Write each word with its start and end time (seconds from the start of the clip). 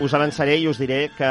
us 0.00 0.14
avançaré 0.14 0.58
i 0.60 0.66
us 0.68 0.78
diré 0.78 1.10
que 1.16 1.30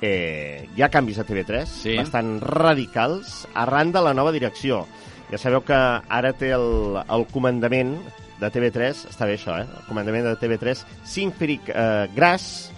eh, 0.00 0.68
hi 0.76 0.82
ha 0.82 0.88
canvis 0.90 1.18
a 1.18 1.24
TV3, 1.26 1.66
Sí. 1.68 1.96
bastant 1.96 2.40
radicals, 2.42 3.46
arran 3.54 3.92
de 3.92 4.00
la 4.02 4.14
nova 4.14 4.32
direcció. 4.32 4.86
Ja 5.30 5.38
sabeu 5.38 5.62
que 5.64 5.74
ara 5.76 6.32
té 6.36 6.50
el, 6.52 6.98
el 7.08 7.26
comandament 7.32 7.94
de 8.42 8.50
TV3, 8.50 9.06
està 9.08 9.24
bé 9.28 9.36
això, 9.38 9.54
eh? 9.62 9.66
El 9.78 9.86
comandament 9.88 10.26
de 10.26 10.36
TV3, 10.36 10.82
Sinfric 11.08 11.70
eh, 11.72 12.08
Gras, 12.14 12.70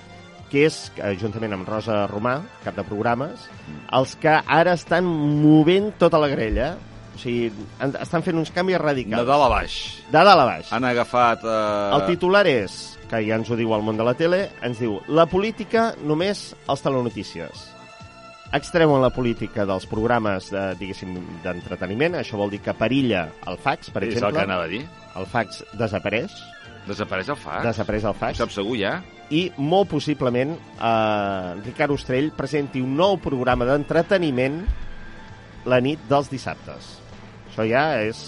que 0.53 0.66
és, 0.69 0.93
eh, 1.01 1.16
juntament 1.19 1.57
amb 1.57 1.66
Rosa 1.66 2.05
Romà, 2.07 2.37
cap 2.62 2.77
de 2.77 2.85
programes, 2.87 3.48
els 3.91 4.14
que 4.21 4.29
ara 4.46 4.75
estan 4.77 5.05
movent 5.09 5.95
tota 5.98 6.21
la 6.21 6.29
grella. 6.29 6.75
O 7.14 7.19
sigui, 7.19 7.51
han- 7.79 7.95
estan 8.03 8.23
fent 8.27 8.37
uns 8.39 8.51
canvis 8.51 8.75
De 8.77 8.82
radicals. 8.82 9.27
dalt 9.27 9.45
a 9.45 9.49
baix. 9.49 9.75
De 10.11 10.19
dalt 10.19 10.41
a 10.41 10.45
baix. 10.45 10.73
Han 10.75 10.85
agafat... 10.85 11.43
Eh... 11.46 11.91
El 11.96 12.07
titular 12.07 12.45
és, 12.46 12.99
que 13.21 13.29
ja 13.29 13.36
ens 13.39 13.50
ho 13.50 13.57
diu 13.59 13.73
el 13.77 13.82
món 13.86 13.96
de 13.99 14.04
la 14.07 14.14
tele, 14.18 14.49
ens 14.63 14.79
diu 14.82 14.99
la 15.09 15.27
política 15.31 15.93
només 16.03 16.53
als 16.67 16.82
telenotícies. 16.85 17.71
Extreuen 18.54 19.00
la 19.03 19.11
política 19.11 19.64
dels 19.67 19.87
programes, 19.90 20.50
de, 20.53 20.63
diguéssim, 20.79 21.17
d'entreteniment. 21.43 22.14
Això 22.21 22.39
vol 22.39 22.53
dir 22.53 22.61
que 22.63 22.75
perilla 22.79 23.25
el 23.50 23.57
fax, 23.59 23.90
per 23.90 24.04
És 24.04 24.14
el 24.14 24.21
que 24.21 24.27
exemple. 24.29 24.43
anava 24.45 24.64
a 24.68 24.71
dir. 24.71 24.85
El 25.18 25.27
fax 25.27 25.64
desapareix. 25.75 26.31
Desapareix 26.87 27.29
el 27.32 27.37
fax? 27.40 27.64
Desapareix 27.64 28.04
el 28.04 28.11
Ho 28.13 28.14
fax. 28.21 28.39
saps 28.39 28.54
segur, 28.61 28.77
ja? 28.79 29.03
I 29.31 29.51
molt 29.57 29.89
possiblement 29.89 30.53
eh, 30.54 31.54
Ricard 31.65 31.90
Ostrell 31.96 32.31
presenti 32.37 32.83
un 32.84 32.95
nou 32.95 33.17
programa 33.19 33.65
d'entreteniment 33.65 34.61
la 35.67 35.81
nit 35.81 35.98
dels 36.11 36.28
dissabtes. 36.31 36.98
Això 37.51 37.65
ja 37.67 37.87
és 38.05 38.20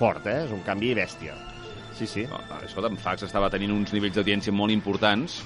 fort, 0.00 0.26
eh? 0.26 0.42
És 0.44 0.52
un 0.52 0.60
canvi 0.66 0.92
bèstia. 0.98 1.36
Sí, 2.00 2.06
sí. 2.08 2.22
No, 2.24 2.38
no, 2.48 2.60
escolta'm, 2.64 2.96
Fax 2.96 3.26
estava 3.26 3.50
tenint 3.52 3.74
uns 3.76 3.92
nivells 3.92 4.14
d'audiència 4.16 4.54
molt 4.56 4.72
importants 4.72 5.42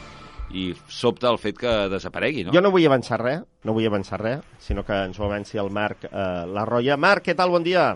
i 0.54 0.68
sobta 0.86 1.32
el 1.32 1.38
fet 1.42 1.58
que 1.58 1.72
desaparegui, 1.90 2.44
no? 2.46 2.52
Jo 2.54 2.62
no 2.62 2.70
vull 2.70 2.84
avançar 2.86 3.18
res, 3.18 3.40
no 3.66 3.74
vull 3.74 3.88
avançar 3.88 4.20
res, 4.22 4.44
sinó 4.62 4.84
que 4.86 4.94
ens 5.08 5.18
ho 5.18 5.24
avanci 5.26 5.58
el 5.58 5.72
Marc 5.74 6.06
eh, 6.06 6.10
La 6.54 6.62
Roya. 6.68 6.94
Marc, 7.00 7.26
què 7.26 7.34
tal? 7.34 7.50
Bon 7.50 7.64
dia. 7.66 7.88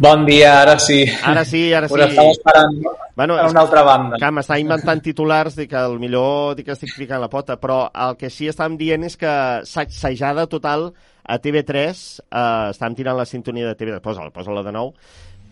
Bon 0.00 0.24
dia, 0.24 0.54
ara 0.62 0.78
sí. 0.80 1.02
Ara 1.28 1.44
sí, 1.44 1.66
ara 1.76 1.90
sí. 1.90 1.94
Us 1.94 2.06
estava 2.08 2.32
esperant 2.32 2.80
Bueno, 3.14 3.36
és 3.36 3.52
una 3.52 3.60
altra 3.66 3.82
banda. 3.84 4.16
que 4.16 4.30
m'està 4.32 4.56
inventant 4.58 5.02
titulars, 5.10 5.58
dic 5.58 5.68
que 5.74 5.82
el 5.84 5.98
millor 6.00 6.56
dic 6.56 6.70
que 6.70 6.72
estic 6.72 6.94
ficant 6.96 7.20
la 7.20 7.28
pota, 7.28 7.58
però 7.60 7.82
el 7.92 8.16
que 8.16 8.30
sí 8.32 8.48
estàvem 8.48 8.78
dient 8.80 9.04
és 9.04 9.18
que 9.20 9.34
sacsejada 9.68 10.46
total 10.48 10.88
a 11.22 11.36
TV3, 11.38 12.00
eh, 12.24 12.70
estàvem 12.72 12.96
tirant 12.96 13.20
la 13.20 13.28
sintonia 13.28 13.68
de 13.68 13.76
TV3, 13.76 14.00
posa-la, 14.00 14.32
posa-la 14.32 14.64
de 14.64 14.72
nou, 14.72 14.94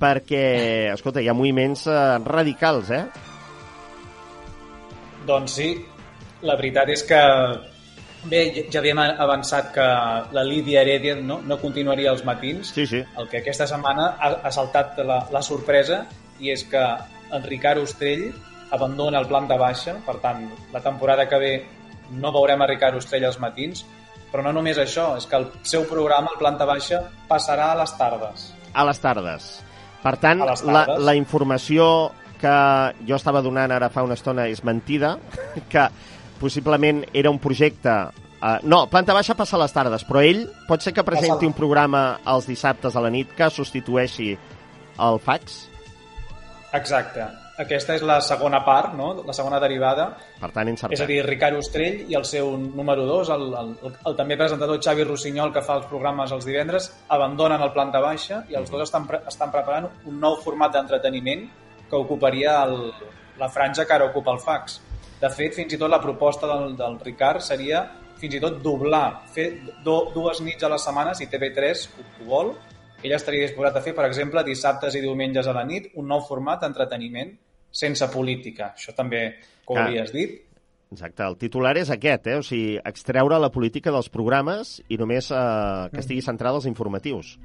perquè, 0.01 0.93
escolta, 0.95 1.20
hi 1.20 1.29
ha 1.29 1.34
moviments 1.37 1.87
eh, 1.87 2.19
radicals, 2.25 2.91
eh? 2.97 3.05
Doncs 5.29 5.53
sí, 5.61 5.69
la 6.48 6.56
veritat 6.56 6.89
és 6.95 7.03
que 7.06 7.20
bé, 8.31 8.41
ja- 8.73 8.81
havíem 8.81 8.98
avançat 9.01 9.71
que 9.75 9.87
la 10.37 10.45
Lídia 10.45 10.83
Heredia 10.83 11.15
no, 11.21 11.41
no 11.45 11.59
continuaria 11.61 12.11
els 12.12 12.25
matins, 12.25 12.73
Sí, 12.75 12.87
sí. 12.87 13.03
el 13.19 13.28
que 13.28 13.39
aquesta 13.43 13.67
setmana 13.69 14.15
ha, 14.19 14.33
ha 14.45 14.53
saltat 14.53 14.98
la, 15.05 15.21
la 15.33 15.43
sorpresa 15.43 16.06
i 16.41 16.51
és 16.55 16.65
que 16.65 16.81
en 17.31 17.45
Ricard 17.45 17.83
Ostrell 17.84 18.31
abandona 18.73 19.21
el 19.21 19.27
planta 19.28 19.56
baixa, 19.61 19.97
per 20.06 20.17
tant, 20.23 20.47
la 20.73 20.81
temporada 20.81 21.28
que 21.28 21.39
ve 21.39 21.53
no 22.17 22.33
veurem 22.34 22.62
a 22.62 22.67
Ricard 22.71 22.97
Ostrell 22.98 23.25
als 23.28 23.39
matins, 23.43 23.84
però 24.33 24.43
no 24.47 24.53
només 24.55 24.78
això, 24.78 25.17
és 25.19 25.27
que 25.27 25.37
el 25.37 25.48
seu 25.67 25.84
programa, 25.91 26.31
el 26.33 26.39
planta 26.39 26.65
baixa, 26.67 27.03
passarà 27.28 27.73
a 27.73 27.78
les 27.83 27.93
tardes. 27.98 28.53
a 28.73 28.84
les 28.87 29.01
tardes. 29.03 29.48
Per 30.01 30.15
tant, 30.20 30.43
la, 30.65 30.84
la 30.98 31.15
informació 31.19 32.11
que 32.41 32.55
jo 33.06 33.19
estava 33.19 33.43
donant 33.45 33.73
ara 33.75 33.91
fa 33.93 34.05
una 34.06 34.17
estona 34.17 34.47
és 34.48 34.62
mentida, 34.65 35.16
que 35.72 35.87
possiblement 36.41 37.05
era 37.12 37.33
un 37.33 37.38
projecte... 37.43 37.99
Uh, 38.41 38.56
no, 38.65 38.87
planta 38.89 39.12
baixa 39.12 39.37
passa 39.37 39.59
a 39.59 39.60
les 39.60 39.75
tardes, 39.77 40.06
però 40.09 40.22
ell 40.25 40.47
pot 40.65 40.81
ser 40.81 40.94
que 40.97 41.05
presenti 41.05 41.44
un 41.44 41.53
programa 41.53 42.21
els 42.33 42.49
dissabtes 42.49 42.97
a 42.97 43.03
la 43.05 43.10
nit 43.12 43.34
que 43.37 43.50
substitueixi 43.53 44.31
el 44.97 45.21
fax? 45.21 45.66
Exacte. 46.72 47.27
Aquesta 47.60 47.97
és 47.98 48.04
la 48.06 48.19
segona 48.25 48.62
part, 48.65 48.94
no? 48.97 49.10
la 49.26 49.34
segona 49.37 49.59
derivada, 49.60 50.06
Per 50.41 50.50
tant, 50.54 50.71
encertat. 50.71 50.94
És 50.97 51.03
a 51.04 51.09
dir, 51.09 51.19
Ricard 51.26 51.59
Ostrell 51.59 52.04
i 52.09 52.16
el 52.16 52.25
seu 52.25 52.53
número 52.56 53.04
2, 53.09 53.32
el, 53.34 53.47
el, 53.62 53.72
el, 53.88 53.97
el 54.09 54.16
també 54.16 54.38
presentador 54.41 54.81
Xavi 54.81 55.04
Rossinyol, 55.04 55.53
que 55.53 55.65
fa 55.66 55.76
els 55.81 55.88
programes 55.91 56.32
els 56.32 56.47
divendres, 56.48 56.91
abandonen 57.16 57.60
el 57.60 57.72
planta 57.76 58.00
baixa 58.00 58.44
i 58.48 58.56
els 58.56 58.72
dos 58.72 58.87
estan, 58.87 59.09
pre 59.10 59.21
estan 59.28 59.53
preparant 59.53 59.91
un 60.09 60.21
nou 60.22 60.38
format 60.44 60.72
d'entreteniment 60.76 61.44
que 61.91 61.98
ocuparia 61.98 62.62
el, 62.65 62.94
la 63.41 63.50
franja 63.53 63.84
que 63.84 63.97
ara 63.98 64.09
ocupa 64.09 64.32
el 64.32 64.41
fax. 64.41 64.81
De 65.21 65.28
fet, 65.28 65.53
fins 65.59 65.77
i 65.77 65.81
tot 65.81 65.92
la 65.92 66.00
proposta 66.00 66.48
del, 66.48 66.77
del 66.78 66.97
Ricard 67.04 67.44
seria 67.44 67.84
fins 68.21 68.37
i 68.37 68.41
tot 68.41 68.59
doblar, 68.65 69.27
fer 69.34 69.50
do, 69.84 70.03
dues 70.15 70.42
nits 70.44 70.65
a 70.65 70.69
la 70.72 70.78
setmana, 70.81 71.15
si 71.16 71.28
TV3 71.28 71.87
ho, 71.88 72.09
ho 72.21 72.27
vol, 72.28 72.50
ell 73.00 73.15
estaria 73.16 73.47
disposat 73.47 73.78
a 73.78 73.84
fer, 73.84 73.94
per 73.97 74.04
exemple, 74.09 74.44
dissabtes 74.44 74.97
i 74.97 75.00
diumenges 75.04 75.48
a 75.48 75.56
la 75.56 75.65
nit, 75.65 75.88
un 75.97 76.09
nou 76.09 76.21
format 76.27 76.60
d'entreteniment 76.60 77.32
sense 77.70 78.06
política. 78.12 78.75
Això 78.76 78.94
també, 78.97 79.36
com 79.64 79.76
Clar. 79.76 79.88
havies 79.88 80.12
dit, 80.12 80.38
Exacte, 80.91 81.22
el 81.22 81.36
titular 81.38 81.76
és 81.78 81.91
aquest, 81.94 82.25
eh? 82.26 82.36
o 82.41 82.42
sigui, 82.42 82.72
extreure 82.82 83.38
la 83.38 83.53
política 83.54 83.92
dels 83.94 84.08
programes 84.10 84.81
i 84.91 84.98
només 84.98 85.28
eh, 85.31 85.86
que 85.92 86.03
estigui 86.03 86.25
centrada 86.26 86.59
als 86.59 86.66
informatius. 86.66 87.36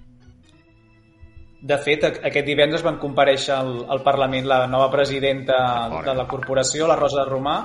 De 1.61 1.77
fet, 1.77 2.03
aquest 2.09 2.45
divendres 2.45 2.81
van 2.85 2.97
compareixer 3.01 3.53
al, 3.53 3.71
al 3.89 4.01
Parlament 4.05 4.49
la 4.49 4.65
nova 4.65 4.89
presidenta 4.93 5.57
de 6.05 6.17
la 6.17 6.25
corporació, 6.29 6.89
la 6.89 6.97
Rosa 6.97 7.25
Romà, 7.29 7.57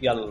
i 0.00 0.08
el 0.08 0.24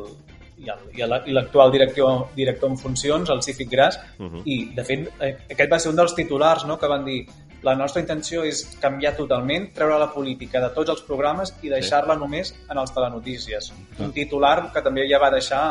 i 0.58 1.34
l'actual 1.34 1.72
director, 1.72 2.30
director 2.36 2.70
en 2.72 2.78
funcions, 2.80 3.30
el 3.30 3.42
Cífic 3.44 3.70
Gras, 3.70 4.00
Uh 4.18 4.26
-huh. 4.26 4.42
i, 4.46 4.74
de 4.74 4.84
fet, 4.84 5.10
eh, 5.20 5.38
aquest 5.52 5.72
va 5.72 5.80
ser 5.80 5.90
un 5.90 5.98
dels 5.98 6.16
titulars 6.16 6.66
no?, 6.66 6.80
que 6.80 6.88
van 6.88 7.04
dir 7.04 7.28
la 7.66 7.74
nostra 7.76 8.02
intenció 8.04 8.44
és 8.46 8.60
canviar 8.82 9.16
totalment, 9.18 9.72
treure 9.74 9.98
la 10.00 10.12
política 10.14 10.62
de 10.62 10.70
tots 10.76 10.92
els 10.94 11.02
programes 11.08 11.52
i 11.66 11.72
deixar-la 11.74 12.16
només 12.16 12.54
en 12.70 12.78
els 12.78 12.94
telenotícies. 12.94 13.72
Un 14.00 14.12
titular 14.14 14.72
que 14.74 14.84
també 14.86 15.08
ja 15.10 15.18
va 15.22 15.32
deixar 15.34 15.64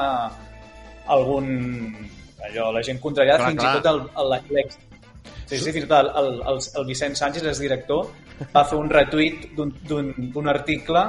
algun... 1.06 1.46
allò, 2.44 2.70
la 2.74 2.82
gent 2.84 2.98
contrariada, 3.00 3.38
Clar, 3.44 3.50
fins 3.52 3.62
clar. 3.62 3.70
i 3.72 3.80
tot 3.80 3.86
el- 3.92 4.10
el- 4.24 4.34
Sí, 5.46 5.58
sí, 5.60 5.72
fins 5.72 5.84
i 5.84 5.88
tot 5.88 5.98
el, 6.00 6.10
el, 6.20 6.42
el, 6.50 6.58
el 6.80 6.84
Vicent 6.88 7.14
Sánchez, 7.16 7.42
el 7.44 7.58
director, 7.58 8.06
va 8.54 8.64
fer 8.64 8.78
un 8.80 8.88
retuit 8.90 9.50
d'un- 9.56 10.48
article 10.48 11.02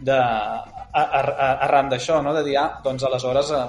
de, 0.00 0.14
a, 0.16 1.02
a, 1.02 1.20
a, 1.20 1.48
arran 1.66 1.88
d'això, 1.90 2.20
no? 2.22 2.32
de 2.34 2.42
dir, 2.46 2.56
ah, 2.58 2.80
doncs 2.84 3.02
aleshores 3.04 3.50
eh, 3.50 3.64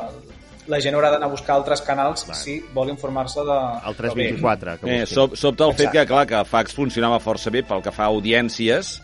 la 0.67 0.79
gent 0.79 0.95
haurà 0.95 1.09
d'anar 1.11 1.27
a 1.27 1.31
buscar 1.33 1.55
altres 1.57 1.81
canals 1.83 2.23
Clar. 2.25 2.35
si 2.39 2.57
vol 2.73 2.89
informar-se 2.93 3.41
de... 3.43 3.57
El 3.89 3.95
Però 3.97 4.13
bé, 4.15 4.29
324, 4.31 4.77
que 4.81 5.01
Eh, 5.01 5.05
sob, 5.05 5.35
sobte 5.35 5.63
el 5.65 5.73
fet 5.73 5.87
Exacte. 5.89 5.99
que, 5.99 6.05
clar, 6.07 6.27
que 6.27 6.43
Fax 6.49 6.73
funcionava 6.77 7.19
força 7.19 7.51
bé 7.51 7.63
pel 7.67 7.81
que 7.83 7.91
fa 7.91 8.05
a 8.05 8.13
audiències 8.13 9.01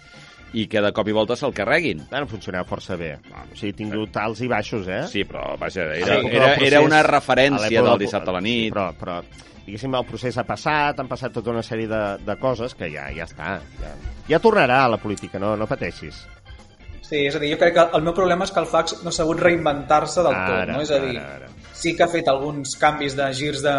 i 0.53 0.63
que 0.67 0.81
de 0.81 0.89
cop 0.95 1.07
i 1.07 1.13
volta 1.13 1.35
se'l 1.37 1.53
carreguin. 1.53 2.05
Bueno, 2.09 2.25
funcionava 2.27 2.65
força 2.65 2.95
bé. 2.97 3.11
O 3.51 3.55
sigui, 3.55 3.73
ha 3.73 3.77
tingut 3.77 4.17
alts 4.17 4.41
i 4.41 4.47
baixos, 4.49 4.87
eh? 4.87 5.03
Sí, 5.11 5.21
però, 5.29 5.51
vaja, 5.61 5.83
era, 5.93 6.15
era, 6.25 6.55
era 6.55 6.81
una 6.81 7.03
referència 7.05 7.83
del- 7.83 7.99
dissabte 8.01 8.31
a 8.31 8.33
la 8.33 8.41
nit. 8.41 8.63
Sí, 8.69 8.71
però, 8.73 8.87
però 8.97 9.19
diguéssim, 9.67 9.93
el 9.93 10.05
procés 10.09 10.37
ha 10.41 10.43
passat, 10.47 10.97
han 10.99 11.07
passat 11.07 11.31
tota 11.35 11.51
una 11.51 11.61
sèrie 11.61 11.85
de, 11.87 12.01
de 12.25 12.35
coses 12.41 12.73
que 12.73 12.87
ja 12.89 13.03
ja 13.13 13.27
està. 13.29 13.59
Ja, 13.83 13.91
ja 14.31 14.39
tornarà 14.41 14.85
a 14.85 14.89
la 14.89 14.97
política, 14.97 15.37
no, 15.37 15.55
no 15.55 15.67
pateixis. 15.69 16.23
Sí, 17.09 17.23
és 17.25 17.35
a 17.35 17.39
dir, 17.41 17.49
jo 17.55 17.57
crec 17.57 17.73
que 17.73 17.85
el 17.97 18.03
meu 18.05 18.13
problema 18.13 18.45
és 18.45 18.51
que 18.53 18.59
el 18.61 18.67
fax 18.69 18.99
no 19.03 19.09
ha 19.09 19.15
sabut 19.15 19.39
reinventar-se 19.41 20.21
del 20.21 20.35
tot, 20.35 20.55
Ara, 20.59 20.73
no? 20.75 20.81
És 20.83 20.91
a 20.93 20.99
dir, 21.01 21.15
ara, 21.17 21.39
ara. 21.39 21.47
sí 21.73 21.95
que 21.97 22.03
ha 22.05 22.07
fet 22.11 22.27
alguns 22.29 22.75
canvis 22.77 23.15
de 23.17 23.31
girs 23.33 23.63
de, 23.65 23.73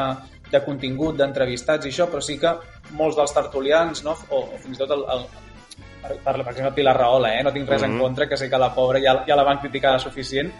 de 0.50 0.60
contingut, 0.64 1.14
d'entrevistats 1.20 1.86
i 1.86 1.92
això, 1.92 2.08
però 2.10 2.20
sí 2.26 2.38
que 2.42 2.50
molts 2.98 3.16
dels 3.20 3.32
tertulians, 3.36 4.02
no? 4.02 4.16
o, 4.30 4.40
o 4.56 4.58
fins 4.58 4.74
i 4.74 4.80
tot 4.82 4.90
el, 4.96 5.04
el, 5.14 5.22
per, 6.02 6.16
per, 6.24 6.34
per 6.42 6.50
exemple, 6.56 6.72
Pilar 6.80 6.96
Rahola, 6.98 7.30
eh? 7.38 7.44
no 7.46 7.52
tinc 7.54 7.68
res 7.70 7.82
Mhm. 7.84 7.92
en 7.92 8.00
contra, 8.00 8.26
que 8.28 8.36
sé 8.36 8.50
que 8.50 8.58
la 8.58 8.72
pobra 8.74 8.98
ja, 9.04 9.14
ja 9.28 9.36
la 9.36 9.44
van 9.46 9.60
criticar 9.62 9.94
suficient, 10.00 10.50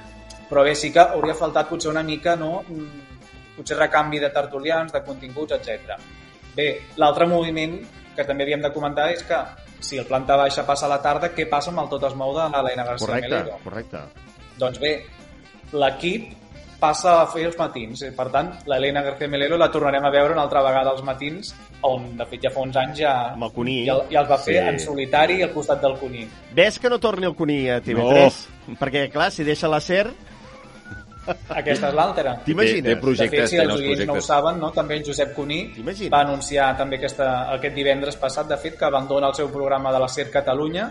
però 0.48 0.62
bé, 0.62 0.76
sí 0.76 0.92
que 0.92 1.00
hauria 1.00 1.34
faltat 1.34 1.68
potser 1.68 1.90
una 1.90 2.02
mica, 2.06 2.36
no? 2.36 2.62
Mm, 2.68 3.56
potser 3.56 3.76
recanvi 3.78 4.18
de 4.22 4.30
tertulians, 4.30 4.92
de 4.92 5.02
continguts, 5.02 5.52
etc. 5.58 5.98
Bé, 6.54 6.68
l'altre 7.02 7.26
moviment 7.26 7.80
que 8.14 8.24
també 8.24 8.44
havíem 8.46 8.62
de 8.62 8.70
comentar 8.72 9.10
és 9.10 9.22
que 9.26 9.42
si 9.80 9.98
el 9.98 10.06
planta 10.06 10.36
baixa 10.36 10.64
passa 10.66 10.86
a 10.86 10.88
la 10.88 11.00
tarda, 11.02 11.32
què 11.34 11.48
passa 11.48 11.70
amb 11.70 11.80
el 11.80 11.88
tot 11.88 12.04
es 12.04 12.14
mou 12.14 12.34
de 12.36 12.48
l'Helena 12.48 12.84
García 12.84 13.06
Correcte, 13.06 13.28
Melero? 13.34 13.58
correcte. 13.64 13.98
Doncs 14.58 14.78
bé, 14.78 14.92
l'equip 15.72 16.32
passa 16.80 17.18
a 17.20 17.26
fer 17.28 17.44
els 17.44 17.56
matins. 17.60 18.00
Eh, 18.06 18.12
Per 18.16 18.28
tant, 18.32 18.50
l'Helena 18.66 19.02
García 19.04 19.28
Melero 19.28 19.58
la 19.60 19.70
tornarem 19.70 20.04
a 20.04 20.10
veure 20.10 20.32
una 20.32 20.42
altra 20.46 20.62
vegada 20.64 20.90
als 20.94 21.02
matins, 21.04 21.54
on, 21.82 22.16
de 22.16 22.24
fet, 22.26 22.40
ja 22.46 22.50
fa 22.54 22.60
uns 22.64 22.76
anys 22.76 22.98
ja, 23.02 23.12
Amb 23.34 23.44
el 23.44 23.52
Cuní. 23.52 23.84
ja, 23.86 23.98
ja 24.10 24.20
els 24.22 24.30
va 24.30 24.38
fer 24.38 24.54
Sí. 24.62 24.68
en 24.68 24.80
solitari 24.80 25.42
al 25.42 25.52
costat 25.52 25.80
del 25.82 25.96
Cuní. 25.98 26.26
Ves 26.54 26.78
que 26.78 26.88
no 26.88 26.98
torni 26.98 27.26
el 27.26 27.34
Cuní 27.34 27.68
a 27.68 27.80
TV3? 27.82 28.46
Perquè, 28.80 29.10
clar, 29.10 29.30
si 29.30 29.44
deixa 29.44 29.68
la 29.68 29.80
SER, 29.80 30.10
Aquesta 31.60 31.90
és 31.90 31.96
l'altra. 31.96 32.34
T'imagines? 32.46 32.84
té 32.84 32.94
De 32.94 33.00
projectes, 33.00 33.46
fet, 33.46 33.52
si 33.52 33.60
els 33.62 33.74
oients 33.76 34.06
no 34.08 34.16
ho 34.18 34.24
saben, 34.24 34.58
no? 34.62 34.70
també 34.76 35.00
en 35.00 35.06
Josep 35.06 35.34
Cuní 35.36 35.60
va 36.12 36.22
anunciar 36.24 36.72
també 36.78 37.00
aquesta, 37.00 37.30
aquest 37.56 37.76
divendres 37.76 38.18
passat, 38.20 38.48
de 38.50 38.58
fet, 38.60 38.78
que 38.80 38.88
abandona 38.88 39.30
el 39.30 39.38
seu 39.38 39.50
programa 39.52 39.92
de 39.92 40.02
la 40.02 40.08
SER 40.08 40.30
Catalunya 40.32 40.88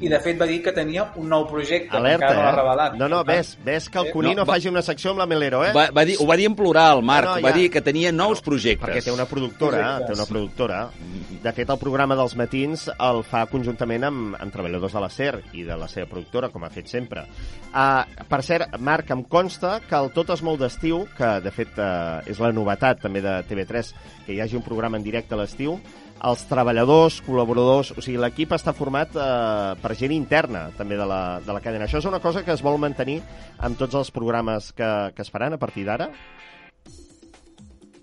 i 0.00 0.08
de 0.08 0.18
fet 0.24 0.38
va 0.40 0.46
dir 0.48 0.62
que 0.64 0.72
tenia 0.72 1.06
un 1.20 1.28
nou 1.28 1.46
projecte 1.48 1.96
Alerta, 1.96 2.26
que 2.26 2.32
encara 2.32 2.38
no 2.38 2.42
l'ha 2.46 2.52
eh? 2.52 2.56
revelat. 2.56 2.94
No, 3.00 3.08
no, 3.12 3.18
ves, 3.24 3.50
ves 3.64 3.88
que 3.92 3.98
el 4.00 4.08
eh, 4.08 4.12
Cuní 4.14 4.30
no, 4.34 4.40
no, 4.42 4.46
va- 4.48 4.54
faci 4.56 4.70
una 4.70 4.82
secció 4.82 5.12
amb 5.12 5.20
la 5.20 5.26
Melero, 5.28 5.60
eh? 5.64 5.72
Va, 5.76 5.88
va 5.94 6.04
dir, 6.08 6.16
ho 6.20 6.26
va 6.26 6.36
dir 6.40 6.46
en 6.48 6.56
plural, 6.56 7.02
Marc. 7.02 7.28
No, 7.28 7.36
no, 7.36 7.42
Va 7.44 7.52
ja. 7.52 7.58
dir 7.58 7.70
que 7.70 7.82
tenia 7.84 8.12
nous 8.12 8.40
projectes. 8.40 8.86
Perquè 8.86 9.04
té 9.04 9.12
una 9.12 9.26
productora, 9.28 9.78
Projectes. 9.82 10.06
té 10.08 10.16
una 10.16 10.26
productora. 10.26 10.80
De 11.40 11.52
fet, 11.56 11.70
el 11.72 11.78
programa 11.80 12.16
dels 12.16 12.34
matins 12.36 12.88
el 12.96 13.22
fa 13.24 13.44
conjuntament 13.48 14.04
amb, 14.08 14.34
amb 14.40 14.52
treballadors 14.52 14.92
de 14.96 15.00
la 15.04 15.08
SER 15.12 15.42
i 15.56 15.62
de 15.68 15.76
la 15.76 15.88
seva 15.88 16.08
productora, 16.10 16.48
com 16.52 16.64
ha 16.64 16.70
fet 16.72 16.88
sempre. 16.88 17.26
Uh, 17.70 18.24
per 18.28 18.42
cert, 18.42 18.76
Marc, 18.80 19.10
em 19.14 19.22
consta 19.24 19.78
que 19.88 19.96
el 19.96 20.10
Tot 20.16 20.32
es 20.34 20.42
mou 20.42 20.56
d'estiu, 20.60 21.04
que 21.16 21.36
de 21.44 21.52
fet 21.54 21.76
uh, 21.78 22.20
és 22.28 22.40
la 22.42 22.50
novetat 22.52 23.00
també 23.04 23.22
de 23.24 23.38
TV3, 23.48 23.92
que 24.26 24.34
hi 24.34 24.40
hagi 24.40 24.56
un 24.58 24.64
programa 24.66 24.98
en 24.98 25.04
directe 25.06 25.36
a 25.36 25.38
l'estiu, 25.40 25.78
els 26.28 26.44
treballadors, 26.50 27.20
col·laboradors, 27.24 27.94
o 27.96 28.04
sigui, 28.04 28.18
l'equip 28.20 28.52
està 28.56 28.74
format 28.76 29.16
eh, 29.16 29.72
per 29.80 29.94
gent 29.98 30.12
interna 30.16 30.68
també 30.76 30.98
de 31.00 31.06
la, 31.08 31.22
de 31.44 31.56
la 31.56 31.62
cadena. 31.64 31.86
Això 31.88 32.02
és 32.02 32.10
una 32.10 32.20
cosa 32.20 32.44
que 32.44 32.52
es 32.52 32.64
vol 32.64 32.78
mantenir 32.82 33.20
amb 33.58 33.80
tots 33.80 33.96
els 33.96 34.12
programes 34.14 34.72
que, 34.76 34.90
que 35.16 35.24
es 35.24 35.32
faran 35.32 35.56
a 35.56 35.62
partir 35.62 35.86
d'ara? 35.88 36.10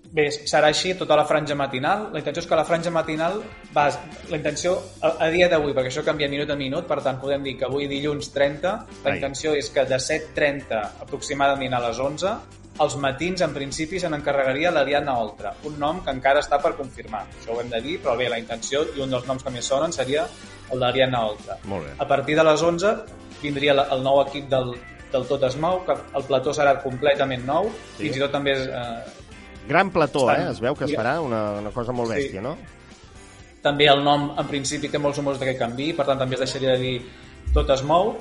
Bé, 0.08 0.24
serà 0.32 0.70
així 0.72 0.94
tota 0.96 1.16
la 1.18 1.26
franja 1.28 1.54
matinal. 1.58 2.06
La 2.14 2.20
intenció 2.22 2.40
és 2.40 2.48
que 2.48 2.56
la 2.56 2.64
franja 2.64 2.90
matinal 2.92 3.42
va... 3.74 3.88
La 4.30 4.38
intenció, 4.38 4.74
a, 5.04 5.12
a 5.26 5.28
dia 5.34 5.50
d'avui, 5.52 5.74
perquè 5.76 5.92
això 5.92 6.04
canvia 6.06 6.30
minut 6.32 6.48
a 6.50 6.56
minut, 6.56 6.86
per 6.88 7.02
tant, 7.04 7.18
podem 7.20 7.44
dir 7.44 7.58
que 7.60 7.66
avui 7.68 7.88
dilluns 7.90 8.32
30, 8.32 8.72
la 9.04 9.12
Ai. 9.12 9.18
intenció 9.18 9.52
és 9.58 9.68
que 9.74 9.84
de 9.88 10.00
7.30 10.00 10.80
aproximadament 11.04 11.76
a 11.76 11.82
les 11.84 12.00
11, 12.00 12.32
els 12.80 12.96
matins, 12.96 13.40
en 13.42 13.52
principi, 13.54 13.98
se 14.00 14.08
n'encarregaria 14.08 14.70
l'Ariadna 14.70 15.16
Oltra, 15.18 15.54
un 15.64 15.78
nom 15.78 16.00
que 16.04 16.10
encara 16.10 16.40
està 16.40 16.60
per 16.62 16.74
confirmar. 16.76 17.24
Això 17.40 17.56
ho 17.56 17.60
hem 17.60 17.70
de 17.70 17.80
dir, 17.80 17.98
però 18.02 18.16
bé, 18.16 18.28
la 18.28 18.38
intenció 18.38 18.84
i 18.96 19.00
un 19.00 19.10
dels 19.10 19.26
noms 19.26 19.42
que 19.42 19.50
més 19.50 19.64
sonen 19.64 19.92
seria 19.92 20.26
el 20.70 20.78
d'Ariadna 20.78 21.24
Oltra. 21.26 21.56
Molt 21.64 21.86
bé. 21.86 21.92
A 21.98 22.06
partir 22.06 22.36
de 22.36 22.44
les 22.44 22.62
11 22.62 22.94
vindria 23.42 23.74
la- 23.74 23.88
el 23.90 24.02
nou 24.02 24.20
equip 24.22 24.48
del, 24.48 24.74
del 25.12 25.26
Tot 25.26 25.42
es 25.44 25.56
mou, 25.56 25.84
que 25.86 25.92
el 26.14 26.22
plató 26.24 26.52
serà 26.52 26.80
completament 26.82 27.44
nou, 27.46 27.70
Sí. 27.96 28.04
fins 28.04 28.16
i 28.16 28.20
tot 28.20 28.30
també 28.32 28.52
és, 28.52 28.66
eh, 28.68 29.04
Gran 29.68 29.90
plató, 29.90 30.20
Estan- 30.30 30.48
eh? 30.48 30.50
Es 30.52 30.60
veu 30.60 30.74
que 30.74 30.84
es 30.84 30.92
farà 30.92 31.20
una, 31.20 31.52
una 31.60 31.70
cosa 31.70 31.92
molt 31.92 32.10
bèstia, 32.10 32.40
Sí. 32.40 32.44
no? 32.46 32.56
També 33.62 33.86
el 33.86 34.02
nom, 34.04 34.30
en 34.38 34.46
principi, 34.46 34.88
té 34.88 34.98
molts 34.98 35.18
de 35.18 35.44
que 35.44 35.56
canvi, 35.58 35.92
per 35.92 36.06
tant, 36.06 36.18
també 36.18 36.34
es 36.36 36.40
deixaria 36.40 36.70
de 36.72 36.78
dir 36.78 37.02
tot 37.52 37.68
es 37.70 37.82
mou, 37.82 38.16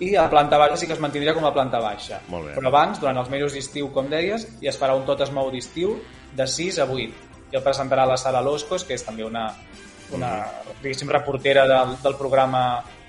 i 0.00 0.14
a 0.16 0.26
planta 0.32 0.58
baixa 0.60 0.78
sí 0.80 0.88
que 0.88 0.96
es 0.96 1.02
mantindria 1.02 1.34
com 1.36 1.44
a 1.44 1.52
planta 1.52 1.80
baixa. 1.82 2.22
Molt 2.32 2.48
bé. 2.48 2.54
Però 2.56 2.70
abans, 2.72 3.00
durant 3.02 3.18
els 3.20 3.28
mesos 3.32 3.56
d'estiu, 3.56 3.90
com 3.92 4.08
deies, 4.08 4.46
hi 4.60 4.70
es 4.70 4.78
farà 4.80 4.96
un 4.96 5.04
tot 5.08 5.20
es 5.20 5.32
mou 5.36 5.50
d'estiu 5.52 5.98
de 6.36 6.46
6 6.48 6.80
a 6.80 6.86
8. 6.88 7.28
I 7.52 7.58
el 7.58 7.64
presentarà 7.66 8.06
la 8.08 8.16
Sara 8.20 8.40
Loscos, 8.40 8.86
que 8.88 8.96
és 8.96 9.04
també 9.04 9.26
una, 9.26 9.48
una 10.16 10.30
diguéssim, 10.80 11.10
reportera 11.12 11.66
del, 11.68 11.96
del 12.02 12.16
programa 12.16 12.62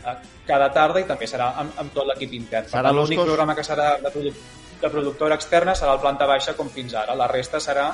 eh, 0.04 0.16
cada 0.48 0.72
tarda 0.74 1.00
i 1.00 1.08
també 1.08 1.30
serà 1.30 1.52
amb, 1.62 1.78
amb 1.80 1.94
tot 1.96 2.10
l'equip 2.10 2.34
intern. 2.38 2.68
Sara 2.72 2.92
L'únic 2.96 3.22
programa 3.24 3.56
que 3.56 3.66
serà 3.66 3.94
de, 4.02 4.12
produ 4.12 4.34
de 4.82 4.90
productora 4.90 5.38
externa 5.38 5.76
serà 5.78 5.94
el 5.94 6.02
planta 6.02 6.26
baixa 6.26 6.56
com 6.58 6.70
fins 6.74 6.96
ara. 6.98 7.16
La 7.16 7.30
resta 7.30 7.62
serà 7.62 7.92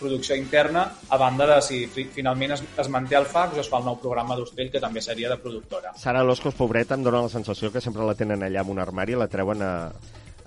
producció 0.00 0.36
interna, 0.36 0.86
a 1.08 1.16
banda 1.16 1.46
de 1.54 1.60
si 1.62 1.86
fi- 1.86 2.04
finalment 2.14 2.52
es, 2.56 2.62
es 2.78 2.88
manté 2.88 3.16
el 3.16 3.26
fax 3.26 3.56
o 3.56 3.60
es 3.60 3.68
fa 3.68 3.78
el 3.82 3.84
nou 3.84 3.98
programa 4.00 4.36
d'Ostrell, 4.38 4.70
que 4.70 4.80
també 4.80 5.02
seria 5.02 5.28
de 5.30 5.36
productora. 5.42 5.92
Sara 5.96 6.22
Loscos, 6.24 6.54
pobreta, 6.54 6.94
em 6.94 7.02
dona 7.04 7.22
la 7.22 7.28
sensació 7.32 7.72
que 7.72 7.80
sempre 7.84 8.06
la 8.06 8.14
tenen 8.14 8.42
allà 8.46 8.62
en 8.64 8.70
un 8.70 8.78
armari 8.78 9.12
i 9.12 9.20
la 9.20 9.28
treuen 9.28 9.62
a, 9.62 9.72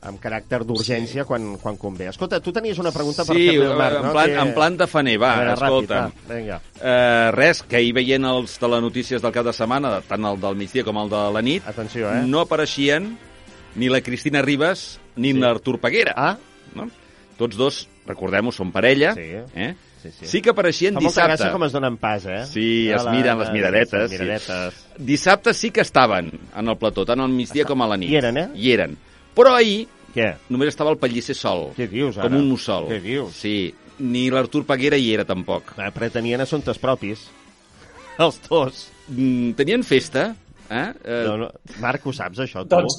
amb 0.01 0.18
caràcter 0.18 0.63
d'urgència 0.65 1.25
quan, 1.30 1.57
quan 1.62 1.75
convé. 1.77 2.07
Escolta, 2.09 2.39
tu 2.42 2.50
tenies 2.51 2.80
una 2.81 2.89
pregunta 2.92 3.21
per 3.27 3.36
Sí, 3.38 3.44
fer-li 3.51 3.65
al 3.68 3.77
Marc, 3.77 3.98
en, 4.00 4.06
no? 4.07 4.12
plan, 4.15 4.30
Que- 4.31 4.39
en 4.42 4.53
plan 4.56 4.77
de 4.77 4.88
faner, 4.88 5.18
va, 5.21 5.36
veure, 5.38 5.53
escolta. 5.53 6.00
Ràpid, 6.07 6.30
va, 6.31 6.36
vinga. 6.39 6.62
Eh, 6.81 7.31
res, 7.36 7.62
que 7.63 7.75
ahir 7.77 7.92
veient 7.94 8.25
els 8.25 8.56
telenotícies 8.57 9.21
del 9.21 9.31
cap 9.36 9.45
de 9.45 9.53
setmana, 9.53 10.00
tant 10.07 10.25
el 10.25 10.39
del 10.42 10.56
migdia 10.57 10.83
com 10.88 10.98
el 11.03 11.09
de 11.12 11.21
la 11.38 11.42
nit, 11.45 11.68
Atenció, 11.69 12.09
eh? 12.09 12.24
no 12.25 12.42
apareixien 12.48 13.12
ni 13.75 13.89
la 13.89 14.01
Cristina 14.01 14.42
Ribas 14.42 15.00
ni 15.15 15.33
Sí. 15.33 15.38
l'Artur 15.39 15.77
Peguera. 15.80 16.13
Ah, 16.18 16.38
No? 16.74 16.89
Tots 17.38 17.57
dos, 17.57 17.88
recordem-ho, 18.07 18.51
són 18.56 18.71
parella. 18.74 19.13
Sí. 19.18 19.30
Eh? 19.56 19.71
sí, 20.01 20.12
sí. 20.12 20.27
Sí 20.27 20.42
que 20.42 20.51
apareixien 20.51 20.95
Fa 20.95 21.03
molta 21.03 21.13
dissabte. 21.13 21.31
gràcia 21.31 21.51
com 21.53 21.65
es 21.68 21.75
donen 21.75 21.98
pas, 22.01 22.25
eh? 22.25 22.42
Sí, 22.50 22.89
es 22.89 23.01
Hola, 23.01 23.13
miren 23.15 23.39
les 23.39 23.51
miradetes, 23.53 23.94
les 24.00 24.12
sí. 24.12 24.19
miradetes. 24.19 24.80
Dissabte 24.98 25.53
sí 25.53 25.71
que 25.71 25.81
estaven 25.81 26.31
en 26.31 26.74
el 26.74 26.77
plató, 26.77 27.06
tant 27.06 27.21
al 27.21 27.30
migdia 27.30 27.65
com 27.69 27.81
a 27.81 27.89
la 27.92 27.98
nit. 28.01 28.09
Hi 28.12 28.21
eren, 28.21 28.38
eh? 28.42 28.48
Hi 28.56 28.74
eren. 28.74 28.98
Però 29.38 29.53
ahir 29.56 29.86
Què? 30.15 30.33
només 30.50 30.74
estava 30.74 30.92
el 30.92 31.00
Pellicer 31.00 31.36
sol. 31.38 31.69
Què 31.77 31.88
dius, 31.92 32.18
ara? 32.18 32.27
Com 32.27 32.39
un 32.42 32.50
mussol. 32.50 32.89
Què 32.92 33.00
dius? 33.03 33.38
Sí. 33.38 33.56
Ni 34.01 34.30
l'Artur 34.33 34.65
Peguera 34.65 34.98
hi 34.98 35.13
era, 35.13 35.27
tampoc. 35.30 35.75
Ah, 35.77 35.92
pretenien 35.94 36.42
assumptes 36.42 36.81
propis. 36.81 37.27
Els 38.24 38.42
dos. 38.50 38.88
Mm, 39.07 39.53
tenien 39.59 39.86
festa, 39.88 40.31
eh? 40.69 40.88
eh 41.06 41.24
No, 41.27 41.38
no. 41.45 41.51
Marc, 41.80 42.07
ho 42.07 42.13
saps, 42.15 42.42
això, 42.44 42.65
tu? 42.65 42.75
Doncs, 42.75 42.98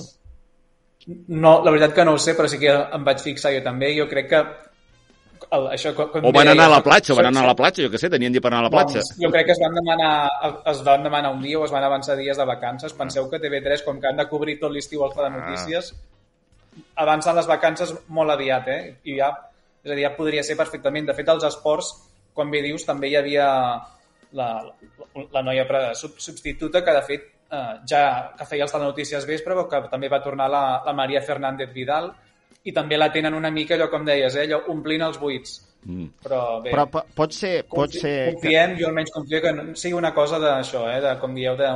no, 1.28 1.56
la 1.64 1.70
veritat 1.72 1.96
que 1.96 2.04
no 2.06 2.14
ho 2.14 2.20
sé, 2.22 2.36
però 2.38 2.48
sí 2.48 2.60
que 2.62 2.70
em 2.70 3.04
vaig 3.04 3.20
fixar 3.24 3.52
jo 3.56 3.62
també. 3.64 3.90
Jo 3.98 4.06
crec 4.10 4.28
que 4.30 4.42
el, 5.50 5.66
això, 5.74 5.92
com 5.96 6.24
O 6.24 6.30
van 6.32 6.46
deia, 6.46 6.52
anar 6.52 6.66
a 6.70 6.74
la 6.76 6.82
platja, 6.82 7.12
o 7.12 7.16
van 7.16 7.26
anar 7.26 7.42
a 7.44 7.50
la 7.50 7.56
platja, 7.56 7.82
jo 7.82 7.90
què 7.90 7.98
sé, 7.98 8.08
tenien 8.10 8.32
dit 8.32 8.42
per 8.42 8.50
anar 8.52 8.60
a 8.60 8.68
la 8.68 8.70
platja. 8.70 9.00
Doncs, 9.00 9.16
jo 9.20 9.30
crec 9.30 9.46
que 9.46 9.52
es 9.52 9.60
van 9.62 9.74
demanar 9.74 10.12
es 10.72 10.82
van 10.86 11.02
demanar 11.02 11.32
un 11.34 11.42
dia 11.42 11.58
o 11.58 11.64
es 11.64 11.70
van 11.74 11.84
avançar 11.84 12.16
dies 12.16 12.36
de 12.36 12.44
vacances. 12.44 12.92
Penseu 12.92 13.28
que 13.30 13.40
TV3, 13.40 13.82
com 13.84 14.00
que 14.00 14.06
han 14.08 14.16
de 14.16 14.28
cobrir 14.28 14.58
tot 14.60 14.72
l'estiu 14.72 15.04
els 15.04 15.12
Ah. 15.16 15.22
telenotícies, 15.22 15.92
avancen 16.96 17.36
les 17.36 17.46
vacances 17.46 17.92
molt 18.08 18.30
aviat, 18.30 18.68
eh? 18.68 18.94
I 19.04 19.16
ja, 19.18 19.30
és 19.84 19.90
a 19.90 19.94
dir, 19.94 20.04
ja 20.06 20.14
podria 20.16 20.42
ser 20.42 20.56
perfectament. 20.56 21.06
De 21.06 21.14
fet, 21.14 21.28
als 21.28 21.44
esports, 21.44 21.92
com 22.34 22.50
bé 22.50 22.62
dius, 22.62 22.84
també 22.86 23.08
hi 23.10 23.16
havia 23.16 23.46
la, 24.32 24.48
la 25.32 25.42
noia 25.42 25.66
pre- 25.68 25.94
sub- 25.94 26.18
substituta 26.18 26.82
que, 26.84 26.92
de 26.96 27.02
fet, 27.02 27.26
eh, 27.52 27.74
ja 27.88 28.02
que 28.38 28.46
feia 28.48 28.64
els 28.64 28.72
telenotícies 28.72 29.26
vespre, 29.28 29.52
però 29.54 29.66
que 29.68 29.82
també 29.92 30.08
va 30.08 30.22
tornar 30.22 30.48
la, 30.48 30.82
la 30.86 30.92
Maria 30.96 31.20
Fernández 31.20 31.72
Vidal, 31.72 32.12
i 32.64 32.72
també 32.72 32.98
la 32.98 33.10
tenen 33.12 33.34
una 33.34 33.50
mica, 33.50 33.74
allò 33.74 33.88
com 33.90 34.04
deies, 34.06 34.36
eh? 34.36 34.46
allò 34.46 34.62
omplint 34.72 35.02
els 35.08 35.18
buits. 35.18 35.56
Mm. 35.84 36.04
Però 36.22 36.60
bé, 36.62 36.70
Però 36.70 36.86
po- 36.86 37.02
pot 37.14 37.32
ser... 37.34 37.64
Pot 37.66 37.88
Confi- 37.90 38.00
ser 38.04 38.12
que... 38.28 38.36
Confiem, 38.36 38.76
jo 38.78 38.86
almenys 38.92 39.10
confio 39.10 39.40
que 39.42 39.52
no 39.56 39.64
sigui 39.74 39.96
una 39.98 40.12
cosa 40.14 40.38
d'això, 40.38 40.84
eh, 40.92 41.00
de, 41.02 41.16
com 41.18 41.34
dieu, 41.34 41.56
de 41.58 41.72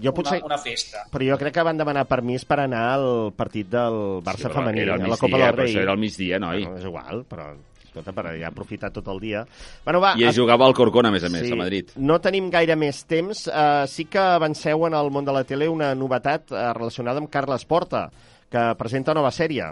Jo 0.00 0.12
potser... 0.14 0.38
una, 0.38 0.54
una 0.54 0.58
festa. 0.58 1.06
Però 1.10 1.24
jo 1.32 1.38
crec 1.40 1.56
que 1.56 1.64
van 1.66 1.80
demanar 1.80 2.04
permís 2.08 2.44
per 2.48 2.60
anar 2.62 2.84
al 2.94 3.08
partit 3.36 3.66
del 3.72 4.20
Barça 4.24 4.46
però 4.48 4.60
femení, 4.60 4.84
a 4.86 4.96
la 5.00 5.16
Copa 5.18 5.36
del 5.36 5.48
però 5.50 5.64
Rei. 5.64 5.72
això 5.72 5.82
era 5.82 5.96
al 5.96 6.00
migdia, 6.00 6.38
noi. 6.38 6.62
Bueno, 6.62 6.78
és 6.78 6.86
igual, 6.86 7.24
però 7.28 7.48
escolta, 7.82 8.14
per 8.14 8.36
ja 8.38 8.48
aprofitar 8.52 8.92
tot 8.94 9.08
el 9.10 9.18
dia. 9.20 9.42
Bueno, 9.84 10.00
va, 10.00 10.12
I 10.16 10.28
es 10.30 10.38
jugava 10.38 10.68
al 10.68 10.76
Corcón, 10.78 11.08
a 11.08 11.10
més 11.10 11.24
a 11.26 11.32
més, 11.32 11.50
a 11.50 11.58
Madrid. 11.58 11.90
No 11.98 12.20
tenim 12.22 12.48
gaire 12.54 12.76
més 12.78 13.02
temps. 13.10 13.46
Uh, 13.50 13.82
sí 13.90 14.06
que 14.06 14.22
avanceu 14.22 14.86
en 14.86 14.94
el 14.94 15.10
món 15.10 15.26
de 15.26 15.34
la 15.34 15.42
tele 15.44 15.68
una 15.68 15.90
novetat 15.98 16.52
uh, 16.54 16.68
relacionada 16.76 17.18
amb 17.18 17.32
Carles 17.32 17.66
Porta, 17.66 18.06
que 18.50 18.64
presenta 18.78 19.14
nova 19.14 19.30
sèrie. 19.34 19.70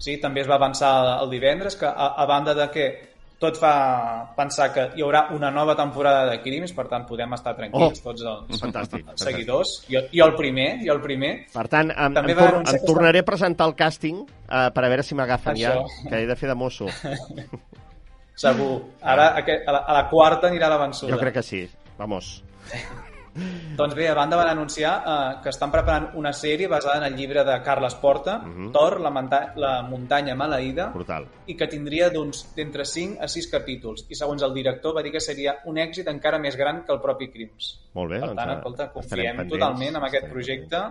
Sí, 0.00 0.16
també 0.20 0.44
es 0.44 0.48
va 0.48 0.56
avançar 0.56 0.90
el 1.20 1.30
divendres, 1.32 1.76
que 1.76 1.88
a, 1.88 2.14
a 2.16 2.26
banda 2.28 2.54
de 2.56 2.68
que 2.72 2.86
tot 3.40 3.56
fa 3.56 3.72
pensar 4.36 4.68
que 4.72 4.82
hi 4.96 5.04
haurà 5.04 5.22
una 5.32 5.48
nova 5.50 5.72
temporada 5.76 6.26
de 6.28 6.38
Crims, 6.44 6.74
per 6.76 6.86
tant 6.90 7.06
podem 7.08 7.32
estar 7.36 7.54
tranquils 7.56 8.02
Oh, 8.02 8.04
tots 8.10 8.24
els, 8.28 8.60
fantàstic, 8.60 9.08
seguidors. 9.16 9.72
Jo, 9.88 10.04
jo 10.12 10.28
el 10.28 10.34
primer, 10.36 10.68
jo 10.84 10.92
el 10.92 11.00
primer. 11.04 11.32
Per 11.54 11.66
tant, 11.72 11.92
em, 11.92 12.16
També 12.16 12.36
em, 12.36 12.40
tor 12.40 12.60
em 12.60 12.84
tornaré 12.84 13.24
a 13.24 13.28
presentar 13.32 13.68
el 13.72 13.76
càsting 13.80 14.22
uh, 14.26 14.68
per 14.76 14.84
a 14.84 14.92
veure 14.92 15.04
si 15.06 15.16
m'agafen 15.16 15.56
ja, 15.60 15.74
que 16.04 16.20
he 16.20 16.28
de 16.28 16.36
fer 16.36 16.52
de 16.52 16.56
mosso. 16.56 16.88
Segur. 18.44 18.72
Ara 19.00 19.32
a, 19.36 19.44
la, 19.44 19.84
a 19.84 20.00
la 20.02 20.08
quarta 20.12 20.52
anirà 20.52 20.68
la 20.72 20.80
vençuda. 20.84 21.12
Jo 21.12 21.20
crec 21.20 21.40
que 21.40 21.44
sí. 21.44 21.64
Vamos. 22.00 22.38
Doncs 23.76 23.94
bé, 23.94 24.08
a 24.10 24.14
banda 24.14 24.36
van 24.36 24.48
anunciar 24.48 24.92
eh, 25.06 25.36
que 25.42 25.48
estan 25.52 25.70
preparant 25.70 26.08
una 26.18 26.32
sèrie 26.32 26.66
basada 26.68 26.98
en 26.98 27.04
el 27.12 27.16
llibre 27.16 27.44
de 27.44 27.62
Carles 27.62 27.94
Porta, 27.94 28.38
Mhm. 28.38 28.72
Thor, 28.72 29.00
la, 29.00 29.10
la 29.56 29.82
muntanya 29.82 30.34
maleïda, 30.34 30.90
Brutal. 30.92 31.26
i 31.46 31.56
que 31.56 31.66
tindria 31.68 32.10
d'uns 32.10 32.54
d'entre 32.56 32.84
5 32.84 33.18
a 33.22 33.28
6 33.28 33.46
capítols. 33.48 34.04
I 34.10 34.14
segons 34.14 34.42
el 34.42 34.52
director 34.52 34.94
va 34.96 35.02
dir 35.02 35.12
que 35.12 35.20
seria 35.20 35.58
un 35.66 35.76
èxit 35.78 36.08
encara 36.08 36.38
més 36.38 36.56
gran 36.56 36.84
que 36.84 36.92
el 36.92 37.00
propi 37.00 37.30
Crims. 37.30 37.78
Molt 37.94 38.10
bé. 38.10 38.18
Per 38.20 38.26
doncs, 38.28 38.36
tant, 38.42 38.50
eh, 38.50 38.54
escolta, 38.56 38.90
confiem 38.92 39.36
pendents. 39.36 39.52
totalment 39.52 39.96
en 39.96 40.02
aquest 40.02 40.24
Estarem 40.24 40.32
projecte. 40.32 40.82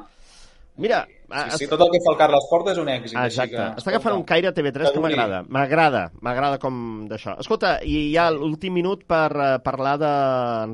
Mira, 0.80 1.06
Sí, 1.30 1.58
sí, 1.60 1.66
tot 1.70 1.82
el 1.86 1.92
que 1.94 2.00
fa 2.02 2.14
el 2.16 2.18
Carles 2.18 2.46
Porta 2.50 2.72
és 2.74 2.80
un 2.82 2.88
èxit. 2.90 3.14
Exacte. 3.14 3.54
que, 3.54 3.66
Està 3.78 3.92
agafant 3.92 4.16
un 4.18 4.24
caire 4.26 4.50
a 4.50 4.54
TV3 4.56 4.96
que 4.96 5.04
m'agrada. 5.04 5.44
M'agrada, 5.46 6.02
m'agrada 6.26 6.58
com 6.62 6.80
d'això. 7.10 7.36
Escolta, 7.44 7.76
i 7.86 8.08
ja 8.16 8.32
l'últim 8.34 8.74
minut 8.74 9.04
per 9.10 9.28
uh, 9.36 9.50
parlar 9.62 10.00
de 10.02 10.14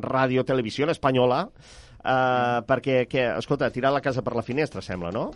Ràdio 0.05 0.45
Televisió 0.47 0.87
Espanyola, 0.93 1.41
uh, 1.49 2.61
perquè, 2.69 3.01
que, 3.11 3.27
escolta, 3.35 3.67
tirar 3.75 3.91
la 3.91 4.03
casa 4.05 4.23
per 4.23 4.37
la 4.37 4.45
finestra, 4.47 4.85
sembla, 4.85 5.11
no? 5.11 5.27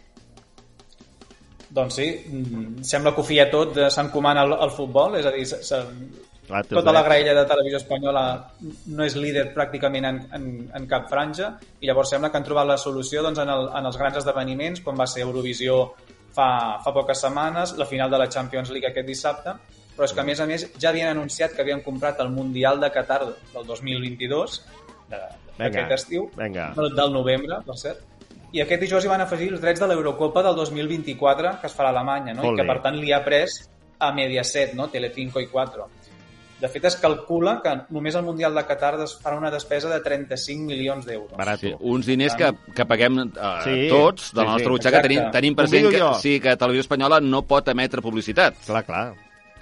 Doncs 1.70 2.00
sí, 2.00 2.08
mm, 2.24 2.88
sembla 2.88 3.12
que 3.14 3.22
ho 3.22 3.28
fia 3.28 3.50
tot, 3.52 3.76
eh, 3.78 3.92
s'encomana 3.94 4.42
al, 4.48 4.56
al 4.56 4.72
futbol, 4.74 5.20
és 5.20 5.28
a 5.28 5.36
dir, 5.36 5.46
Clar, 6.50 6.64
tota 6.66 6.92
la 6.96 7.04
graella 7.06 7.36
de 7.38 7.46
televisió 7.46 7.78
espanyola 7.78 8.24
no 8.90 9.06
és 9.06 9.16
líder 9.22 9.52
pràcticament 9.54 10.08
en, 10.10 10.16
en, 10.34 10.46
en 10.80 10.88
cap 10.90 11.06
franja 11.12 11.52
i 11.78 11.86
llavors 11.86 12.10
sembla 12.10 12.32
que 12.34 12.40
han 12.40 12.48
trobat 12.48 12.66
la 12.66 12.78
solució 12.82 13.22
doncs, 13.22 13.38
en, 13.44 13.52
el, 13.54 13.68
en 13.78 13.90
els 13.90 14.00
grans 14.02 14.18
esdeveniments 14.18 14.82
com 14.82 14.98
va 14.98 15.06
ser 15.10 15.22
Eurovisió 15.28 15.84
fa, 16.34 16.50
fa 16.82 16.94
poques 16.96 17.22
setmanes, 17.22 17.76
la 17.78 17.86
final 17.86 18.10
de 18.10 18.18
la 18.18 18.30
Champions 18.34 18.74
League 18.74 18.90
aquest 18.90 19.08
dissabte, 19.08 19.54
però 19.96 20.08
és 20.08 20.16
que 20.16 20.24
a 20.24 20.26
més 20.26 20.42
a 20.42 20.48
més 20.50 20.66
ja 20.80 20.90
havien 20.90 21.12
anunciat 21.12 21.54
que 21.54 21.62
havien 21.62 21.84
comprat 21.86 22.22
el 22.24 22.34
Mundial 22.34 22.82
de 22.82 22.90
Qatar 22.98 23.20
del 23.28 23.66
2022 23.68 24.62
d'aquest 25.10 25.92
estiu, 25.98 26.30
Venga. 26.38 26.72
del 26.78 27.14
novembre, 27.14 27.62
per 27.66 27.78
cert. 27.78 28.06
I 28.56 28.64
aquest 28.64 28.82
dijous 28.82 29.06
hi 29.06 29.12
van 29.12 29.22
afegir 29.22 29.52
els 29.54 29.62
drets 29.62 29.82
de 29.82 29.90
l'Eurocopa 29.92 30.42
del 30.46 30.56
2024, 30.58 31.58
que 31.62 31.70
es 31.70 31.76
farà 31.78 31.92
a 31.92 31.98
Alemanya, 31.98 32.34
no? 32.34 32.48
i 32.48 32.54
Ole. 32.54 32.62
que 32.62 32.72
per 32.72 32.80
tant 32.86 32.98
li 32.98 33.12
ha 33.14 33.22
pres 33.26 33.60
a 34.00 34.14
Mediaset, 34.16 34.74
no? 34.80 34.88
Telecinco 34.90 35.44
i 35.44 35.50
4. 35.52 35.86
De 36.60 36.68
fet, 36.68 36.84
es 36.90 36.98
calcula 37.00 37.62
que 37.64 37.72
només 37.96 38.16
el 38.20 38.26
Mundial 38.28 38.54
de 38.58 38.66
Qatar 38.68 38.98
es 39.06 39.14
farà 39.24 39.38
una 39.40 39.52
despesa 39.54 39.88
de 39.88 40.02
35 40.04 40.66
milions 40.68 41.06
d'euros. 41.08 41.38
Barat. 41.40 41.62
Sí, 41.64 41.72
uns 41.80 42.06
diners 42.10 42.36
que, 42.36 42.50
que 42.76 42.86
paguem 42.86 43.22
eh, 43.24 43.54
Sí, 43.64 43.78
tots 43.92 44.34
de 44.34 44.42
la 44.42 44.46
sí, 44.46 44.52
nostra 44.52 44.66
sí. 44.66 44.74
butxaca. 44.76 44.98
Exacte. 45.00 45.08
Tenim, 45.16 45.32
tenim 45.32 45.56
present 45.56 45.90
que, 45.94 46.04
sí, 46.20 46.36
que 46.44 46.58
Televisió 46.60 46.84
Espanyola 46.88 47.22
no 47.24 47.42
pot 47.48 47.72
emetre 47.72 48.04
publicitat. 48.04 48.60
Clar, 48.68 48.84
clar. 48.88 49.06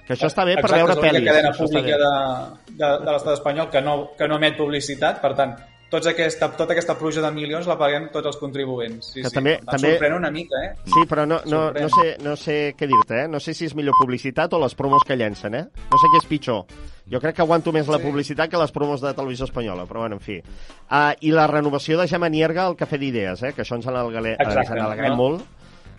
Que 0.08 0.16
això 0.16 0.26
està 0.30 0.42
bé 0.48 0.54
per 0.56 0.64
Exacte, 0.64 0.78
veure 0.80 0.92
és 0.92 0.98
l'única 0.98 1.14
pel·lis. 1.18 1.26
cadena 1.28 1.48
això 1.52 1.64
està 1.66 1.78
pública 1.78 1.96
bé. 1.96 2.04
de, 2.04 2.76
de, 2.80 2.92
de 3.04 3.12
l'estat 3.12 3.34
espanyol 3.38 3.70
que 3.70 3.82
no, 3.84 3.96
que 4.18 4.28
no 4.28 4.38
emet 4.40 4.56
publicitat, 4.56 5.20
per 5.20 5.34
tant, 5.36 5.52
tots 5.90 6.06
aquesta, 6.06 6.50
tota 6.56 6.72
aquesta 6.74 6.96
pluja 6.98 7.22
de 7.24 7.30
milions 7.32 7.66
la 7.66 7.78
paguem 7.78 8.10
tots 8.12 8.26
els 8.26 8.36
contribuents. 8.36 9.06
Sí, 9.14 9.22
Que 9.22 9.28
sí. 9.30 9.34
també- 9.34 9.56
tant, 9.58 9.70
també- 9.76 9.94
Sorprèn 9.98 10.16
una 10.16 10.30
mica, 10.30 10.56
eh? 10.64 10.74
Sí, 10.84 11.06
però 11.08 11.26
no, 11.26 11.40
no, 11.46 11.72
Sorprèn. 11.72 11.80
no, 11.82 11.88
sé, 11.88 12.16
no 12.22 12.36
sé 12.36 12.74
què 12.76 12.86
dir-te, 12.86 13.24
eh? 13.24 13.28
No 13.28 13.40
sé 13.40 13.54
si 13.54 13.64
és 13.64 13.74
millor 13.74 13.94
publicitat 14.00 14.52
o 14.52 14.58
les 14.60 14.74
promos 14.74 15.02
que 15.06 15.16
llencen, 15.16 15.54
eh? 15.54 15.62
No 15.90 15.98
sé 15.98 16.06
què 16.12 16.18
és 16.22 16.26
pitjor. 16.26 16.64
Jo 17.10 17.20
crec 17.20 17.36
que 17.36 17.42
aguanto 17.42 17.72
més 17.72 17.88
la 17.88 17.96
Sí. 17.98 18.04
publicitat 18.04 18.50
que 18.50 18.58
les 18.58 18.70
promos 18.70 19.00
de 19.00 19.14
televisió 19.14 19.44
espanyola, 19.46 19.84
però 19.86 20.00
bueno, 20.00 20.16
en 20.16 20.20
fi. 20.20 20.38
Uh, 20.90 21.14
I 21.20 21.30
la 21.32 21.46
renovació 21.46 21.98
de 21.98 22.06
Gemma 22.06 22.28
Nierga 22.28 22.66
al 22.66 22.76
Cafè 22.76 22.98
d'Idees, 22.98 23.42
eh? 23.44 23.52
Que 23.54 23.62
això 23.62 23.76
ens 23.76 23.86
alegrem 23.86 25.08
no? 25.08 25.16
molt 25.16 25.44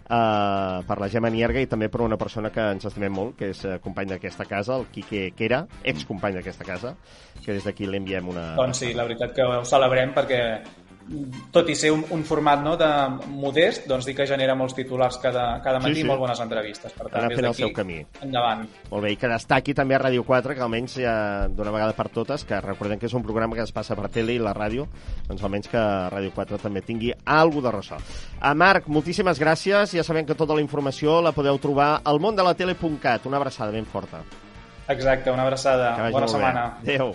uh, 0.10 0.82
per 0.88 0.98
la 1.00 1.10
Gemma 1.12 1.32
Nierga 1.34 1.62
i 1.64 1.70
també 1.70 1.90
per 1.92 2.02
una 2.06 2.18
persona 2.18 2.52
que 2.54 2.66
ens 2.74 2.90
estimem 2.90 3.14
molt, 3.14 3.38
que 3.40 3.52
és 3.54 3.64
uh, 3.68 3.78
company 3.84 4.14
d'aquesta 4.14 4.48
casa, 4.50 4.80
el 4.80 4.90
Quique 4.94 5.30
Quera, 5.38 5.64
excompany 5.94 6.40
d'aquesta 6.40 6.68
casa, 6.68 6.96
que 7.40 7.56
des 7.56 7.66
d'aquí 7.66 7.88
li 7.88 8.02
enviem 8.02 8.30
una... 8.34 8.52
Doncs 8.60 8.84
sí, 8.84 8.94
la 8.98 9.08
veritat 9.08 9.36
que 9.38 9.46
ho 9.46 9.64
celebrem 9.68 10.14
perquè 10.18 10.42
tot 11.52 11.70
i 11.70 11.76
ser 11.78 11.92
un, 11.94 12.04
un 12.14 12.24
format 12.28 12.62
no, 12.64 12.76
de 12.78 12.88
modest, 13.34 13.88
doncs 13.90 14.06
dir 14.06 14.16
que 14.18 14.28
genera 14.30 14.56
molts 14.58 14.76
titulars 14.78 15.18
cada, 15.22 15.46
cada 15.64 15.80
matí 15.82 15.96
Sí, 15.96 16.02
sí. 16.02 16.06
i 16.06 16.10
molt 16.10 16.22
bones 16.22 16.42
entrevistes. 16.44 16.94
Per 16.94 17.08
tant, 17.08 17.24
Anar 17.24 17.36
fent 17.36 17.48
el 17.50 17.56
seu 17.58 17.72
camí. 17.76 18.00
Endavant. 18.26 18.66
Molt 18.92 19.06
bé, 19.06 19.14
i 19.14 19.20
que 19.20 19.30
destaqui 19.32 19.74
també 19.78 19.98
a 19.98 20.02
Ràdio 20.04 20.26
4, 20.28 20.56
que 20.58 20.66
almenys 20.66 20.98
ja 21.02 21.16
d'una 21.50 21.74
vegada 21.76 21.96
per 21.98 22.10
totes, 22.14 22.46
que 22.46 22.60
recordem 22.62 23.00
que 23.02 23.10
és 23.10 23.16
un 23.18 23.26
programa 23.26 23.58
que 23.58 23.66
es 23.66 23.74
passa 23.76 23.98
per 23.98 24.10
tele 24.14 24.36
i 24.38 24.42
la 24.42 24.54
ràdio, 24.58 24.86
doncs 25.28 25.44
almenys 25.44 25.72
que 25.72 25.86
Ràdio 26.14 26.34
4 26.36 26.62
també 26.62 26.84
tingui 26.86 27.14
alguna 27.26 27.70
de 27.70 27.76
ressò. 27.78 27.98
A 28.40 28.54
Marc, 28.54 28.88
moltíssimes 28.88 29.40
gràcies, 29.42 29.96
ja 29.98 30.06
sabem 30.06 30.28
que 30.28 30.38
tota 30.38 30.56
la 30.56 30.64
informació 30.64 31.20
la 31.26 31.34
podeu 31.36 31.58
trobar 31.60 32.02
al 32.04 32.22
mondelatele.cat. 32.24 33.26
Una 33.26 33.42
abraçada 33.42 33.72
ben 33.72 33.86
forta. 33.86 34.22
Exacte, 34.90 35.30
una 35.30 35.44
abraçada. 35.44 36.10
Bona 36.12 36.28
setmana. 36.28 36.70
Adéu. 36.82 37.14